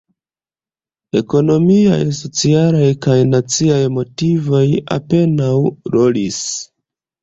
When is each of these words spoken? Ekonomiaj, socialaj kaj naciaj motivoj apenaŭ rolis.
Ekonomiaj, 1.21 1.99
socialaj 2.21 2.89
kaj 3.09 3.21
naciaj 3.37 3.81
motivoj 4.01 4.67
apenaŭ 5.01 5.57
rolis. 5.99 6.47